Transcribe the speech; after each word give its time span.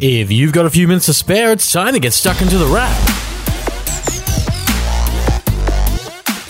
If 0.00 0.30
you've 0.30 0.52
got 0.52 0.64
a 0.64 0.70
few 0.70 0.86
minutes 0.86 1.06
to 1.06 1.12
spare, 1.12 1.50
it's 1.50 1.72
time 1.72 1.92
to 1.92 1.98
get 1.98 2.12
stuck 2.12 2.40
into 2.40 2.56
the 2.56 2.66
wrap. 2.66 2.96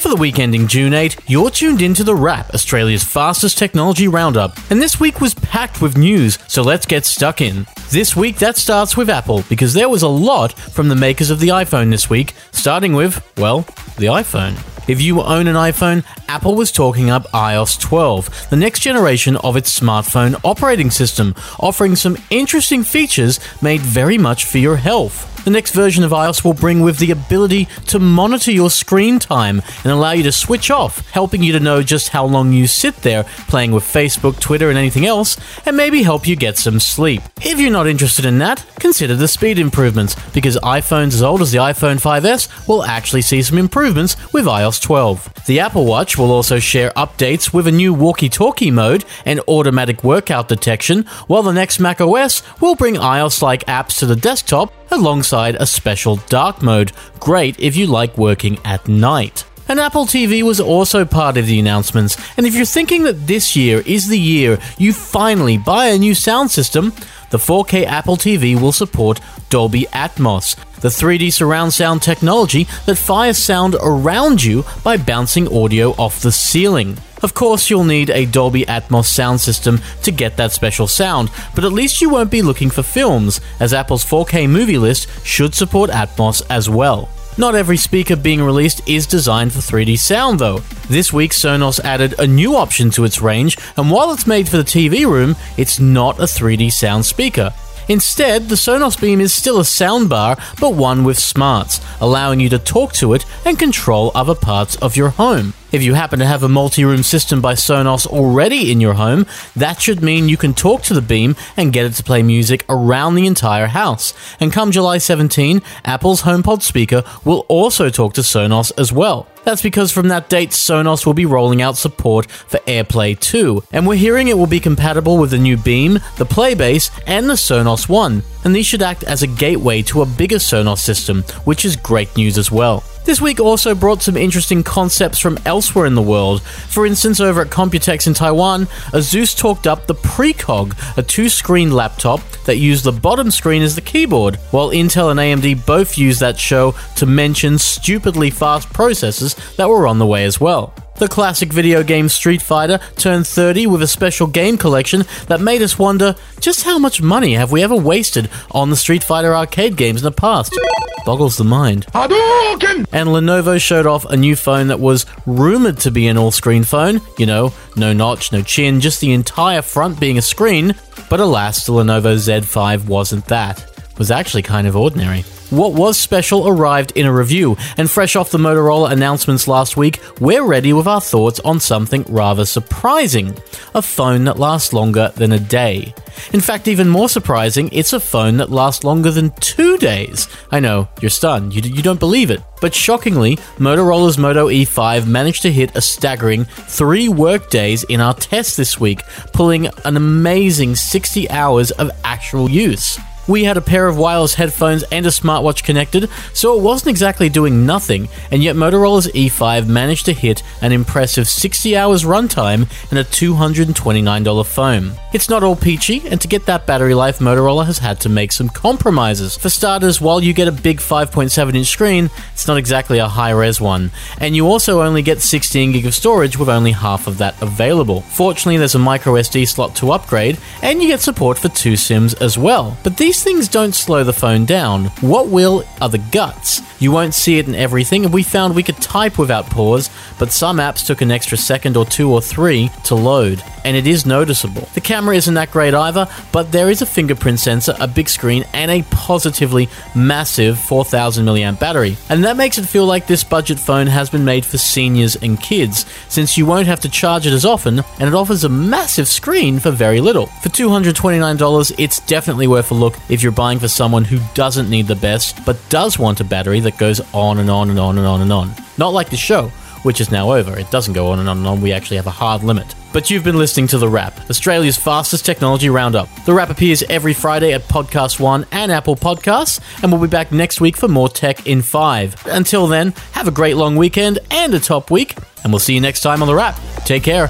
For 0.03 0.11
the 0.11 0.17
week 0.17 0.39
ending 0.39 0.69
June 0.69 0.93
8, 0.93 1.17
you're 1.27 1.49
tuned 1.49 1.81
into 1.81 2.05
The 2.05 2.15
Wrap, 2.15 2.53
Australia's 2.53 3.05
fastest 3.05 3.57
technology 3.57 4.07
roundup. 4.07 4.59
And 4.71 4.83
this 4.83 5.01
week 5.01 5.23
was 5.23 5.33
packed 5.33 5.81
with 5.81 5.97
news, 5.97 6.39
so 6.47 6.61
let's 6.61 6.85
get 6.85 7.07
stuck 7.07 7.41
in. 7.41 7.67
This 7.89 8.15
week, 8.15 8.37
that 8.37 8.59
starts 8.59 8.99
with 8.99 9.09
Apple, 9.09 9.43
because 9.49 9.73
there 9.73 9.89
was 9.89 10.03
a 10.03 10.09
lot 10.09 10.53
from 10.53 10.91
the 10.91 10.95
makers 10.95 11.31
of 11.31 11.41
the 11.41 11.49
iPhone 11.49 11.91
this 11.91 12.11
week, 12.11 12.35
starting 12.53 12.93
with, 12.93 13.27
well, 13.39 13.61
the 13.97 14.07
iPhone. 14.07 14.78
If 14.89 15.03
you 15.03 15.21
own 15.21 15.49
an 15.49 15.55
iPhone, 15.55 16.03
Apple 16.29 16.55
was 16.55 16.73
talking 16.73 17.11
up 17.11 17.25
iOS 17.33 17.79
12, 17.79 18.49
the 18.49 18.57
next 18.57 18.81
generation 18.81 19.37
of 19.37 19.55
its 19.55 19.79
smartphone 19.79 20.41
operating 20.43 20.91
system, 20.91 21.35
offering 21.61 21.95
some 21.95 22.17
interesting 22.31 22.83
features 22.85 23.39
made 23.61 23.83
very 23.83 24.17
much 24.17 24.47
for 24.47 24.57
your 24.57 24.77
health. 24.77 25.38
The 25.49 25.55
next 25.55 25.73
version 25.73 26.05
of 26.05 26.11
iOS 26.11 26.45
will 26.45 26.53
bring 26.53 26.81
with 26.81 26.99
the 26.99 27.11
ability 27.11 27.69
to 27.87 27.99
monitor 27.99 28.53
your 28.53 28.69
screen 28.69 29.19
time 29.19 29.63
and 29.83 29.91
allow 29.91 30.11
you 30.11 30.23
to 30.25 30.31
switch 30.31 30.71
off, 30.71 31.09
helping 31.13 31.43
you 31.43 31.55
to 31.55 31.59
know 31.59 31.83
just 31.83 32.11
how 32.11 32.27
long 32.27 32.53
you 32.53 32.67
sit 32.67 32.97
there 32.97 33.25
playing 33.49 33.73
with 33.73 33.83
Facebook, 33.83 34.39
Twitter, 34.41 34.69
and 34.69 34.77
anything 34.77 35.07
else, 35.07 35.39
and 35.65 35.75
maybe 35.75 36.03
help 36.03 36.29
you 36.29 36.37
get 36.37 36.59
some 36.59 36.79
sleep. 36.79 37.23
If 37.41 37.59
you're 37.59 37.71
not 37.71 37.87
interested 37.87 38.27
in 38.27 38.37
that, 38.41 38.63
consider 38.79 39.17
the 39.17 39.27
speed 39.27 39.59
improvements, 39.59 40.17
because 40.35 40.59
iPhones 40.59 41.15
as 41.15 41.23
old 41.23 41.41
as 41.41 41.51
the 41.51 41.61
iPhone 41.61 41.99
5S 41.99 42.69
will 42.69 42.85
actually 42.85 43.23
see 43.23 43.41
some 43.41 43.57
improvements 43.57 44.19
with 44.35 44.45
iOS 44.45 44.83
12. 44.83 45.47
The 45.47 45.61
Apple 45.61 45.87
Watch 45.87 46.19
will 46.19 46.31
also 46.31 46.59
share 46.59 46.91
updates 46.91 47.55
with 47.55 47.67
a 47.67 47.73
new 47.73 47.95
walkie 47.95 48.29
talkie 48.29 48.71
mode 48.71 49.07
and 49.25 49.41
automatic 49.49 50.05
workout 50.05 50.49
detection, 50.49 51.05
while 51.27 51.43
the 51.43 51.55
next 51.55 51.81
macOS 51.81 52.43
will 52.61 52.75
bring 52.75 52.97
iOS 52.97 53.41
like 53.41 53.65
apps 53.65 53.99
to 54.01 54.05
the 54.05 54.15
desktop 54.15 54.75
alongside 54.91 55.57
a 55.57 55.67
special 55.67 56.17
dark 56.29 56.63
mode, 56.63 56.93
great 57.21 57.59
if 57.59 57.77
you 57.77 57.87
like 57.87 58.17
working 58.19 58.59
at 58.65 58.89
night. 58.89 59.45
An 59.69 59.79
Apple 59.79 60.07
TV 60.07 60.43
was 60.43 60.61
also 60.61 61.05
part 61.05 61.37
of 61.37 61.47
the 61.47 61.61
announcements, 61.61 62.17
and 62.39 62.47
if 62.47 62.55
you're 62.55 62.65
thinking 62.65 63.03
that 63.03 63.27
this 63.27 63.55
year 63.55 63.83
is 63.85 64.09
the 64.09 64.19
year 64.19 64.59
you 64.79 64.95
finally 64.95 65.59
buy 65.59 65.89
a 65.89 65.99
new 65.99 66.15
sound 66.15 66.51
system, 66.51 66.95
the 67.31 67.37
4K 67.37 67.85
Apple 67.85 68.17
TV 68.17 68.59
will 68.59 68.73
support 68.73 69.21
Dolby 69.51 69.83
Atmos, 69.93 70.57
the 70.81 70.89
3D 70.89 71.31
surround 71.31 71.75
sound 71.75 72.01
technology 72.01 72.67
that 72.87 72.97
fires 72.97 73.37
sound 73.37 73.77
around 73.83 74.43
you 74.43 74.65
by 74.83 74.97
bouncing 74.97 75.55
audio 75.55 75.91
off 75.93 76.21
the 76.21 76.33
ceiling. 76.33 76.97
Of 77.23 77.35
course, 77.35 77.69
you'll 77.69 77.85
need 77.85 78.11
a 78.11 78.27
Dolby 78.27 78.65
Atmos 78.67 79.07
sound 79.07 79.41
system 79.41 79.81
to 80.03 80.13
get 80.13 80.37
that 80.37 80.53
special 80.53 80.87
sound, 80.87 81.31
but 81.55 81.65
at 81.65 81.73
least 81.73 82.01
you 82.01 82.09
won't 82.09 82.31
be 82.31 82.43
looking 82.43 82.71
for 82.71 82.83
films, 82.83 83.41
as 83.59 83.75
Apple's 83.75 84.05
4K 84.05 84.49
movie 84.49 84.79
list 84.79 85.09
should 85.27 85.55
support 85.55 85.91
Atmos 85.91 86.43
as 86.49 86.71
well. 86.71 87.09
Not 87.37 87.55
every 87.55 87.77
speaker 87.77 88.17
being 88.17 88.43
released 88.43 88.89
is 88.89 89.07
designed 89.07 89.53
for 89.53 89.61
3D 89.61 89.99
sound, 89.99 90.41
though. 90.41 90.59
This 90.89 91.13
week, 91.13 91.33
Sonos 91.33 91.79
added 91.85 92.19
a 92.19 92.27
new 92.27 92.57
option 92.57 92.91
to 92.91 93.05
its 93.05 93.21
range, 93.21 93.57
and 93.77 93.91
while 93.91 94.13
it's 94.13 94.27
made 94.27 94.49
for 94.49 94.57
the 94.57 94.65
TV 94.65 95.05
room, 95.05 95.37
it's 95.57 95.79
not 95.79 96.19
a 96.19 96.25
3D 96.25 96.73
sound 96.73 97.05
speaker. 97.05 97.53
Instead, 97.89 98.49
the 98.49 98.55
Sonos 98.55 99.01
Beam 99.01 99.21
is 99.21 99.33
still 99.33 99.59
a 99.59 99.63
soundbar, 99.63 100.39
but 100.61 100.75
one 100.75 101.05
with 101.05 101.19
smarts, 101.19 101.81
allowing 102.01 102.39
you 102.39 102.49
to 102.51 102.59
talk 102.59 102.93
to 102.95 103.15
it 103.15 103.25
and 103.47 103.59
control 103.59 104.13
other 104.15 104.35
parts 104.35 104.77
of 104.77 104.97
your 104.97 105.09
home. 105.09 105.55
If 105.71 105.83
you 105.83 105.93
happen 105.93 106.19
to 106.21 106.27
have 106.27 106.43
a 106.43 106.49
multi 106.49 106.83
room 106.83 107.03
system 107.03 107.43
by 107.43 107.53
Sonos 107.53 108.07
already 108.07 108.73
in 108.73 108.81
your 108.81 108.95
home, 108.95 109.27
that 109.55 109.83
should 109.83 110.03
mean 110.03 110.29
you 110.29 110.39
can 110.39 110.55
talk 110.55 110.83
to 110.85 110.95
the 110.95 111.03
Beam 111.03 111.37
and 111.59 111.75
get 111.75 111.85
it 111.85 111.93
to 111.95 112.03
play 112.03 112.23
music 112.23 112.65
around 112.71 113.17
the 113.17 113.27
entire 113.27 113.67
house. 113.67 114.15
And 114.41 114.51
come 114.51 114.71
July 114.71 114.97
17, 114.97 115.61
Apple's 115.85 116.23
HomePod 116.23 116.63
speaker 116.63 117.05
will 117.23 117.45
also 117.49 117.91
talk 117.91 118.15
to 118.15 118.23
Sonos 118.23 118.73
as 118.79 118.95
well. 118.95 119.27
That's 119.45 119.61
because 119.61 119.93
from 119.93 120.09
that 120.09 120.31
date, 120.31 120.51
Sonos 120.51 121.05
will 121.05 121.15
be 121.15 121.27
rolling 121.27 121.61
out 121.61 121.77
support 121.77 122.31
for 122.31 122.59
AirPlay 122.61 123.19
2, 123.19 123.65
and 123.73 123.87
we're 123.87 123.97
hearing 123.97 124.29
it 124.29 124.37
will 124.37 124.47
be 124.47 124.61
compatible 124.61 125.19
with 125.19 125.31
the 125.31 125.39
new 125.39 125.57
Beam, 125.57 125.95
the 126.17 126.27
Playbase, 126.27 126.91
and 127.07 127.29
the 127.29 127.35
Sonos 127.35 127.89
One, 127.89 128.23
and 128.45 128.55
these 128.55 128.67
should 128.67 128.83
act 128.83 129.05
as 129.05 129.23
a 129.23 129.27
gateway 129.27 129.83
to 129.83 130.03
a 130.03 130.07
bigger 130.07 130.37
Sonos 130.37 130.79
system, 130.79 131.23
which 131.45 131.65
is 131.65 131.77
great 131.77 132.15
news 132.17 132.37
as 132.37 132.51
well. 132.51 132.85
This 133.09 133.23
week 133.23 133.41
also 133.41 133.75
brought 133.75 134.03
some 134.03 134.19
interesting 134.19 134.63
concepts 134.63 135.19
from 135.19 135.39
elsewhere 135.47 135.87
in 135.87 135.95
the 135.95 136.03
world. 136.03 136.43
For 136.43 136.85
instance, 136.85 137.21
over 137.21 137.41
at 137.41 137.49
Computex 137.49 138.07
in 138.07 138.13
Taiwan, 138.13 138.67
Asus 138.93 139.35
talked 139.35 139.67
up 139.67 139.87
the 139.87 139.95
Precog, 139.95 140.77
a 140.99 141.03
two 141.03 141.31
screen 141.31 141.73
laptop 141.73 142.21
that 142.45 142.59
used 142.59 142.85
the 142.85 142.93
bottom 142.93 143.31
screen 143.31 143.63
as 143.63 143.75
the 143.75 143.81
keyboard, 143.81 144.37
while 144.51 144.69
Intel 144.69 145.11
and 145.11 145.19
AMD 145.19 145.65
both 145.65 145.97
used 145.97 146.21
that 146.21 146.39
show 146.39 146.75
to 146.97 147.07
mention 147.07 147.57
stupidly 147.57 148.29
fast 148.29 148.69
processors 148.75 149.57
that 149.57 149.71
were 149.71 149.87
on 149.87 149.99
the 149.99 150.07
way 150.07 150.27
as 150.27 150.39
well. 150.39 150.75
The 150.99 151.07
classic 151.09 151.53
video 151.53 151.85
game 151.85 152.09
Street 152.09 152.43
Fighter 152.43 152.81
turned 152.97 153.25
30 153.25 153.69
with 153.69 153.83
a 153.83 153.87
special 153.87 154.27
game 154.27 154.59
collection 154.59 155.05
that 155.29 155.41
made 155.41 155.63
us 155.63 155.79
wonder 155.79 156.17
just 156.41 156.65
how 156.65 156.77
much 156.77 157.01
money 157.01 157.35
have 157.35 157.53
we 157.53 157.63
ever 157.63 157.77
wasted 157.77 158.29
on 158.51 158.71
the 158.71 158.77
Street 158.77 159.05
Fighter 159.05 159.33
arcade 159.33 159.77
games 159.77 160.01
in 160.01 160.05
the 160.05 160.11
past? 160.11 160.59
Boggles 161.07 161.37
the 161.37 161.45
mind. 161.45 161.87
Hadouken! 161.95 162.87
And 162.93 163.11
Lenovo 163.11 163.61
showed 163.61 163.87
off 163.87 164.07
a 164.07 164.17
new 164.17 164.35
phone 164.35 164.67
that 164.69 164.81
was 164.81 165.07
rumored 165.25 165.79
to 165.81 165.93
be 165.93 166.09
an 166.09 166.19
all 166.19 166.33
screen 166.33 166.65
phone. 166.65 167.01
You 167.17 167.27
know, 167.27 167.53
no 167.77 167.93
notch, 167.93 168.33
no 168.33 168.43
chin, 168.43 168.81
just 168.81 169.01
the 169.01 169.13
entire 169.13 169.63
front 169.63 170.01
being 170.01 170.19
a 170.19 170.23
screen. 170.23 170.75
But 171.09 171.21
alas, 171.21 171.65
the 171.65 171.73
Lenovo 171.75 172.17
Z5 172.17 172.87
wasn't 172.89 173.25
that. 173.27 173.61
It 173.61 173.99
was 173.99 174.11
actually 174.11 174.43
kind 174.43 174.67
of 174.67 174.75
ordinary. 174.75 175.25
What 175.51 175.73
was 175.73 175.97
special 175.97 176.47
arrived 176.47 176.93
in 176.95 177.07
a 177.07 177.13
review, 177.13 177.57
and 177.79 177.91
fresh 177.91 178.17
off 178.17 178.31
the 178.31 178.37
Motorola 178.37 178.93
announcements 178.93 179.49
last 179.49 179.79
week, 179.79 179.99
we're 180.21 180.45
ready 180.45 180.75
with 180.75 180.87
our 180.87 181.01
thoughts 181.01 181.41
on 181.41 181.59
something 181.59 182.05
rather 182.07 182.45
surprising 182.45 183.35
a 183.75 183.81
phone 183.81 184.25
that 184.25 184.39
lasts 184.39 184.75
longer 184.75 185.11
than 185.17 185.33
a 185.33 185.39
day. 185.39 185.95
In 186.35 186.43
fact, 186.43 186.69
even 186.69 186.91
more 186.91 187.09
surprising, 187.09 187.71
it's 187.73 187.95
a 187.95 188.01
phone 188.01 188.37
that 188.37 188.51
lasts 188.51 188.85
longer 188.85 189.11
than 189.11 189.31
two 189.41 189.79
days. 189.79 190.29
I 190.51 190.61
know, 190.61 190.91
you're 191.01 191.09
stunned, 191.09 191.55
you, 191.55 191.63
you 191.63 191.83
don't 191.83 191.99
believe 191.99 192.31
it. 192.31 192.43
But 192.61 192.75
shockingly, 192.75 193.37
Motorola's 193.57 194.19
Moto 194.19 194.49
E5 194.49 195.07
managed 195.07 195.41
to 195.43 195.53
hit 195.53 195.75
a 195.75 195.81
staggering 195.81 196.45
three 196.45 197.09
work 197.09 197.49
days 197.49 197.85
in 197.85 198.03
our 198.03 198.13
test 198.13 198.59
this 198.59 198.79
week, 198.79 199.03
pulling 199.33 199.69
an 199.87 199.97
amazing 199.97 200.77
60 200.77 201.31
hours 201.31 201.71
of 201.71 201.91
actual 202.05 202.51
use. 202.51 202.99
We 203.29 203.45
had 203.45 203.59
a 203.59 203.61
pair 203.61 203.87
of 203.87 203.99
wireless 203.99 204.35
headphones 204.35 204.85
and 204.85 205.05
a 205.05 205.11
smartwatch 205.11 205.63
connected, 205.63 206.09
so 206.33 206.57
it 206.57 206.63
wasn't 206.63 206.89
exactly 206.89 207.29
doing 207.29 207.67
nothing, 207.67 208.09
and 208.31 208.43
yet 208.43 208.57
Motorola's 208.57 209.07
E5 209.09 209.67
managed 209.67 210.07
to 210.07 210.15
hit 210.15 210.43
an 210.63 210.73
impressive 210.73 211.29
60 211.29 211.77
hours 211.77 212.05
runtime 212.05 212.67
and 212.91 212.99
a 212.99 213.05
$229 213.05 214.47
phone. 214.47 214.93
It's 215.13 215.29
not 215.29 215.43
all 215.43 215.57
peachy, 215.57 216.09
and 216.09 216.19
to 216.23 216.29
get 216.29 216.47
that 216.47 216.67
battery 216.67 216.95
life, 216.95 217.19
Motorola 217.19 217.67
has 217.67 217.79
had 217.79 218.01
to 218.01 218.09
make 218.09 218.33
some 218.33 218.49
compromises. 218.49 219.37
For 219.37 219.51
starters, 219.51 220.01
while 220.01 220.23
you 220.23 220.33
get 220.33 220.49
a 220.49 220.53
big 220.53 220.79
5.7 220.79 221.55
inch 221.55 221.67
screen, 221.67 222.11
it's 222.33 222.49
not 222.49 222.57
exactly 222.57 222.99
a 222.99 223.09
high 223.09 223.33
res 223.33 223.61
one, 223.61 223.91
and 224.19 224.35
you 224.35 224.47
also 224.47 224.81
only 224.81 225.03
get 225.03 225.21
16 225.21 225.73
gig 225.73 225.85
of 225.85 225.95
storage 225.95 226.39
with 226.39 226.49
only 226.49 226.73
half 226.73 227.07
of 227.07 227.19
that 227.19 227.41
available. 227.43 228.01
Fortunately, 228.01 228.57
there's 228.57 228.75
a 228.75 228.79
micro 228.79 229.13
SD 229.13 229.47
slot 229.47 229.77
to 229.77 229.93
upgrade, 229.93 230.39
and 230.63 230.83
you 230.83 230.89
get 230.89 231.01
support 231.01 231.37
for 231.37 231.51
two 231.51 231.77
SIMs 231.77 232.15
as 232.15 232.39
well. 232.39 232.79
But 232.83 232.97
these 233.19 233.25
things 233.25 233.49
don't 233.49 233.75
slow 233.75 234.05
the 234.05 234.13
phone 234.13 234.45
down. 234.45 234.85
What 235.01 235.27
will 235.27 235.65
are 235.81 235.89
the 235.89 235.99
guts. 235.99 236.63
You 236.81 236.93
won't 236.93 237.15
see 237.15 237.39
it 237.39 237.49
in 237.49 237.57
everything, 237.57 238.05
and 238.05 238.15
we 238.15 238.23
found 238.23 238.55
we 238.55 238.63
could 238.63 238.77
type 238.77 239.19
without 239.19 239.47
pause, 239.47 239.91
but 240.17 240.31
some 240.31 240.59
apps 240.59 240.87
took 240.87 241.01
an 241.01 241.11
extra 241.11 241.37
second 241.37 241.77
or 241.77 241.85
two 241.85 242.13
or 242.13 242.23
three 242.23 242.71
to 242.85 242.95
load, 242.95 243.43
and 243.65 243.77
it 243.77 243.89
is 243.89 244.07
noticeable. 244.07 244.69
The 244.75 244.81
camera 244.81 245.17
isn't 245.17 245.35
that 245.35 245.51
great 245.51 245.75
either, 245.75 246.07
but 246.31 246.53
there 246.53 246.71
is 246.71 246.81
a 246.81 246.87
fingerprint 246.87 247.41
sensor, 247.41 247.75
a 247.81 247.89
big 247.89 248.09
screen, 248.09 248.45
and 248.53 248.71
a 248.71 248.83
positively 248.91 249.69
massive 249.97 250.57
4000 250.57 251.25
mAh 251.25 251.53
battery. 251.59 251.97
And 252.09 252.23
that 252.23 252.37
makes 252.37 252.59
it 252.59 252.67
feel 252.67 252.87
like 252.87 253.09
this 253.09 253.25
budget 253.25 253.59
phone 253.59 253.89
has 253.89 254.09
been 254.09 254.25
made 254.25 254.47
for 254.47 254.59
seniors 254.59 255.17
and 255.17 255.41
kids, 255.41 255.85
since 256.09 256.39
you 256.39 256.47
won't 256.47 256.69
have 256.69 256.81
to 256.81 256.89
charge 256.89 257.27
it 257.27 257.33
as 257.33 257.45
often, 257.45 257.81
and 257.99 258.09
it 258.09 258.15
offers 258.15 258.45
a 258.45 258.49
massive 258.49 259.09
screen 259.09 259.59
for 259.59 259.73
very 259.73 260.01
little. 260.01 260.27
For 260.43 260.49
$229, 260.51 261.75
it's 261.77 261.99
definitely 262.01 262.47
worth 262.47 262.71
a 262.71 262.75
look 262.75 262.95
if 263.09 263.23
you're 263.23 263.33
buying 263.33 263.59
for 263.59 263.69
someone 263.69 264.05
who 264.05 264.19
doesn't 264.35 264.71
need 264.71 264.87
the 264.87 264.97
best, 264.97 265.45
but 265.45 265.57
does 265.69 265.99
want 265.99 266.21
a 266.21 266.25
battery 266.25 266.61
that 266.61 266.79
goes 266.79 267.01
on 267.13 267.39
and 267.39 267.51
on 267.51 267.71
and 267.71 267.79
on 267.79 267.99
and 267.99 268.07
on 268.07 268.21
and 268.21 268.33
on. 268.33 268.55
Not 268.77 268.93
like 268.93 269.11
the 269.11 269.17
show, 269.17 269.49
which 269.83 270.01
is 270.01 270.11
now 270.11 270.33
over. 270.33 270.59
It 270.59 270.71
doesn't 270.71 270.95
go 270.95 271.09
on 271.13 271.19
and 271.19 271.29
on 271.29 271.39
and 271.39 271.47
on. 271.47 271.61
We 271.61 271.73
actually 271.73 271.97
have 271.97 272.07
a 272.07 272.11
hard 272.11 272.43
limit. 272.43 272.75
But 272.93 273.11
you've 273.11 273.25
been 273.25 273.39
listening 273.39 273.67
to 273.69 273.79
The 273.79 273.89
Wrap, 273.89 274.31
Australia's 274.31 274.79
fastest 274.79 275.27
technology 275.27 275.69
roundup. 275.69 276.09
The 276.25 276.33
Wrap 276.33 276.51
appears 276.51 276.83
every 276.85 277.13
Friday 277.13 277.53
at 277.53 277.63
Podcast 277.63 278.19
One 278.19 278.47
and 278.51 278.73
Apple 278.73 278.97
Podcasts, 278.97 279.61
and 279.83 279.93
we'll 279.93 280.01
be 280.01 280.09
back 280.09 280.33
next 280.33 280.61
week 280.61 280.77
for 280.77 280.89
more 280.89 281.09
tech 281.09 281.47
in 281.47 281.61
five. 281.63 282.15
Until 282.27 282.67
then, 282.67 282.95
have 283.13 283.29
a 283.29 283.33
great 283.33 283.57
long 283.57 283.77
weekend 283.77 284.19
and 284.31 284.55
a 284.55 284.61
top 284.61 284.91
week, 284.91 285.17
and 285.45 285.53
we'll 285.53 285.61
see 285.61 285.75
you 285.75 285.81
next 285.81 286.01
time 286.01 286.23
on 286.23 286.29
The 286.29 286.35
Wrap. 286.35 286.59
Take 286.85 287.03
care. 287.03 287.29